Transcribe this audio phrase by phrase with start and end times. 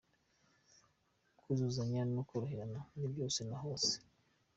[1.37, 3.93] -Kuzuzanya no koroherana muri byose na hose;